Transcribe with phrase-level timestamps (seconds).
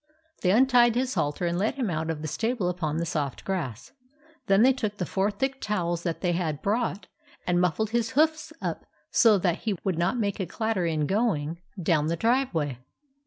[0.41, 3.91] They untied his halter and led him out of the stable upon the soft grass.
[4.47, 7.05] Then they took the four thick towels that they had brought,
[7.45, 11.61] and muffled his hoofs up so that he would not make a clatter in going
[11.79, 12.79] down the driveway.